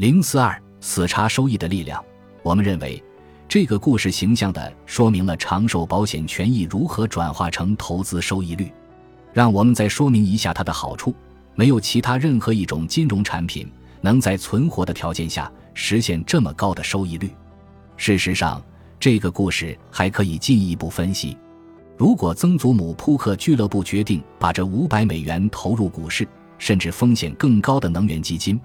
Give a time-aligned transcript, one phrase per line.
[0.00, 2.02] 零四二死差收益的力量。
[2.42, 3.04] 我们认为，
[3.46, 8.72] 这个故事形象地说明了长寿保险权益如何转化成投资收益率。
[9.34, 11.14] 让我们再说明一下它的好处。
[11.54, 17.30] 没有其他任何一种金融产品能在存活的条件下实现这么高的收益率。
[17.98, 18.62] 事实上，
[18.98, 21.36] 这个故事还可以进一步分析：
[21.98, 26.26] 如果曾祖母扑克俱乐部决定把这五百美元投入股市，
[26.56, 28.58] 甚至风险更高的能源基金，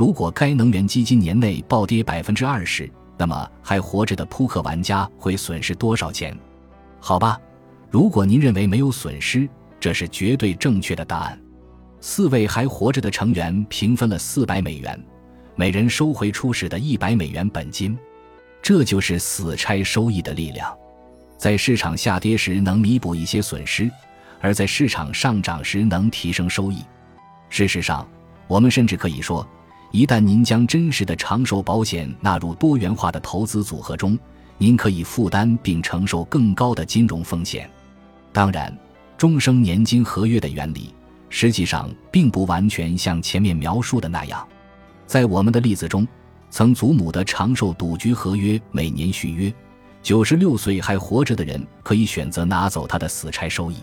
[0.00, 6.34] 如果该能源基金年内暴跌百分之二十，那么还活着的扑克玩家会损失多少钱？
[7.00, 7.38] 好吧，
[7.90, 9.46] 如果您认为没有损失，
[9.78, 11.38] 这是绝对正确的答案。
[12.00, 14.98] 四位还活着的成员平分了四百美元，
[15.54, 17.94] 每人收回初始的一百美元本金。
[18.62, 20.74] 这就是死差收益的力量，
[21.36, 23.90] 在市场下跌时能弥补一些损失，
[24.40, 26.78] 而在市场上涨时能提升收益。
[27.50, 28.08] 事实上，
[28.48, 29.46] 我们甚至可以说，
[29.90, 34.18] 一旦您将真实的长寿保险纳入多元化的投资组合中，
[34.58, 37.68] 您可以负担并承受更高的金融风险。
[38.32, 38.76] 当然，
[39.16, 40.94] 终生年金合约的原理
[41.28, 44.46] 实际上并不完全像前面描述的那样。
[45.06, 46.06] 在我们的例子中。
[46.52, 49.54] 曾祖母的长寿赌局合约每年续约，
[50.02, 53.76] 九十六岁还活着的人可以选择拿走他的死差收益。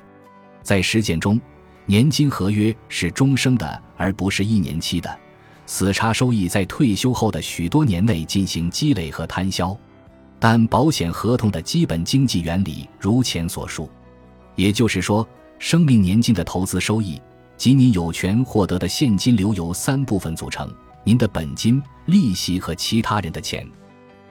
[0.63, 1.39] 在实践中，
[1.85, 5.17] 年金合约是终生的，而不是一年期的。
[5.67, 9.77] 死差收益在退休后的许多年内进行积累和摊销。
[10.39, 13.89] 但保险合同的基本经济原理如前所述，
[14.55, 15.27] 也就是说，
[15.59, 17.19] 生命年金的投资收益
[17.57, 20.71] 及你有权获得的现金流由三部分组成。
[21.03, 23.67] 您的本金、利息和其他人的钱。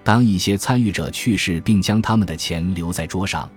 [0.05, 3.51] 当一些参与者去世并将他们的钱留在桌上，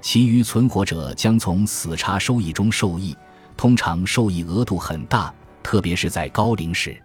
[0.00, 3.16] 其余存活者将从死差收益中受益，
[3.56, 7.00] 通常受益额度很大，特别是在高龄时。